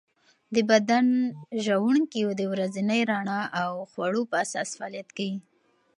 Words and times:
د 0.55 0.57
بدن 0.71 1.05
ژوڼکې 1.65 2.21
د 2.39 2.41
ورځني 2.51 3.01
رڼا 3.11 3.41
او 3.61 3.71
خوړو 3.91 4.21
په 4.31 4.35
اساس 4.43 4.69
فعالیت 4.77 5.09
کوي. 5.17 5.37